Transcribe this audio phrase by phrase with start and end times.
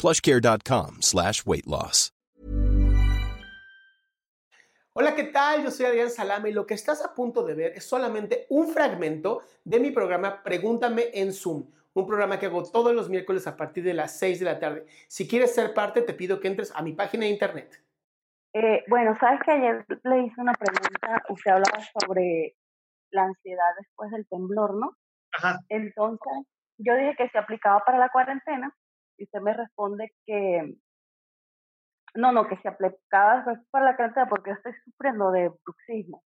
[0.00, 2.12] plushcare.com slash weight loss.
[4.92, 5.62] Hola, ¿qué tal?
[5.62, 8.68] Yo soy Adrián Salame y lo que estás a punto de ver es solamente un
[8.68, 13.56] fragmento de mi programa Pregúntame en Zoom, un programa que hago todos los miércoles a
[13.56, 14.86] partir de las 6 de la tarde.
[15.06, 17.80] Si quieres ser parte, te pido que entres a mi página de internet.
[18.52, 22.56] Eh, bueno, sabes que ayer le hice una pregunta, usted hablaba sobre
[23.12, 24.96] la ansiedad después del temblor, ¿no?
[25.32, 25.60] Ajá.
[25.68, 26.32] Entonces,
[26.78, 28.74] yo dije que se aplicaba para la cuarentena
[29.20, 30.74] y usted me responde que
[32.14, 36.24] no, no, que se aplicaba para la cuarentena porque yo estoy sufriendo de bruxismo.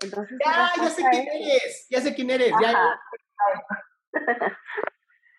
[0.00, 2.52] Entonces, Ya, mi ya sé quién es- eres, ya sé quién eres.
[2.60, 3.00] ya- Ajá.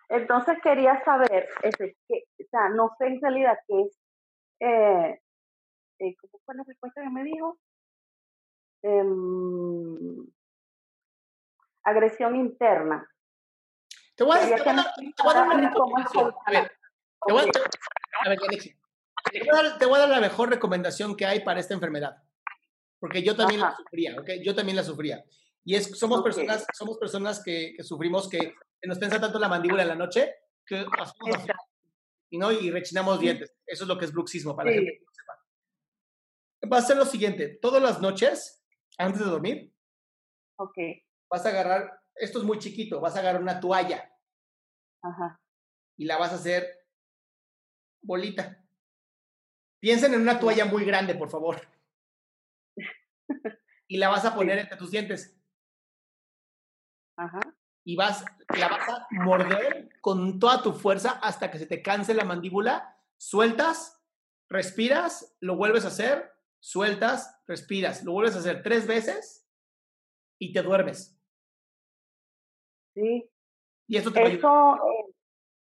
[0.10, 4.00] Entonces quería saber, ese, que, o sea, no sé en realidad qué es,
[4.62, 5.22] eh,
[6.00, 7.60] eh, ¿cómo fue la respuesta que me dijo?
[8.82, 10.28] Em,
[11.84, 13.08] agresión interna.
[14.17, 16.33] Te voy a, te voy dar- te voy a dar una recomendación.
[16.45, 16.72] A ver,
[17.26, 17.58] te voy a, Ok.
[18.26, 18.76] a ver, Alexia,
[19.32, 21.76] te voy a dar- te voy a dar la mejor recomendación que hay para esta
[21.76, 22.17] enfermedad.
[23.00, 23.78] Porque yo también la Ajá.
[23.78, 24.30] sufría, ¿ok?
[24.44, 25.23] Yo también la sufría.
[25.64, 26.23] Y es, somos Ok.
[26.26, 30.34] personas, somos personas que, que sufrimos que nos tensa tanto la mandíbula en la noche
[30.66, 31.45] que hacemos
[32.32, 32.52] y, ¿no?
[32.52, 33.54] y rechinamos dientes.
[33.67, 34.84] Eso es lo que es bruxismo para la Sí.
[34.84, 36.70] gente que no sepa.
[36.73, 38.66] Va a ser lo siguiente, todas las noches,
[38.98, 39.73] antes de dormir,
[40.60, 40.76] Ok,
[41.30, 44.11] vas a agarrar, esto es muy chiquito, vas a agarrar una toalla
[45.02, 45.39] ajá.
[45.98, 46.86] y la vas a hacer
[48.02, 48.64] bolita.
[49.80, 51.61] Piensen en una toalla muy grande, por favor.
[53.89, 55.39] Y la vas a poner entre tus dientes
[57.16, 57.39] Ajá.
[57.86, 58.26] y vas,
[58.58, 62.99] la vas a morder con toda tu fuerza hasta que se te canse la mandíbula,
[63.17, 64.04] sueltas,
[64.49, 69.48] respiras, lo vuelves a hacer, sueltas, respiras, lo vuelves a hacer tres veces
[70.38, 71.17] y te duermes.
[72.98, 73.30] Sí.
[73.88, 74.24] Y eso te.
[74.26, 75.14] Eso, eh,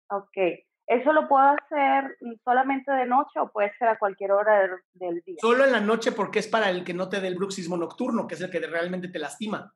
[0.10, 0.38] ok.
[0.86, 5.22] ¿Eso lo puedo hacer solamente de noche o puede ser a cualquier hora del, del
[5.22, 5.38] día?
[5.40, 8.28] Solo en la noche porque es para el que no te dé el bruxismo nocturno,
[8.28, 9.74] que es el que realmente te lastima.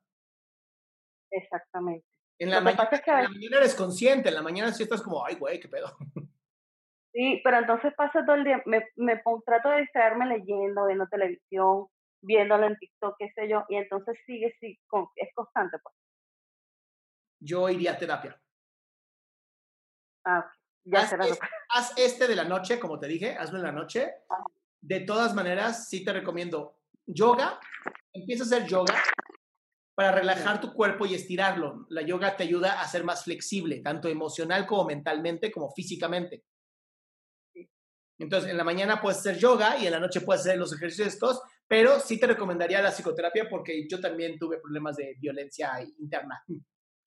[1.30, 2.04] Exactamente.
[2.38, 4.82] En la, mañana, pasa es que- en la mañana eres consciente, en la mañana sí
[4.82, 5.96] estás como, ay, güey, qué pedo.
[7.14, 11.86] Sí, pero entonces paso todo el día, me, me trato de distraerme leyendo, viendo televisión,
[12.20, 15.94] viéndolo en TikTok, qué sé yo, y entonces sigue, sí, con- es constante, pues.
[17.40, 18.40] Yo iría a terapia.
[20.24, 20.50] Ah,
[20.84, 21.38] ya Haz, será lo es-
[21.70, 24.10] haz este de la noche, como te dije, hazlo en la noche.
[24.28, 24.44] Ajá.
[24.80, 27.58] De todas maneras, sí te recomiendo yoga.
[28.12, 28.94] Empieza a hacer yoga
[29.94, 31.86] para relajar tu cuerpo y estirarlo.
[31.88, 36.44] La yoga te ayuda a ser más flexible, tanto emocional como mentalmente, como físicamente.
[38.20, 41.08] Entonces, en la mañana puedes hacer yoga y en la noche puedes hacer los ejercicios
[41.08, 46.42] estos, pero sí te recomendaría la psicoterapia porque yo también tuve problemas de violencia interna.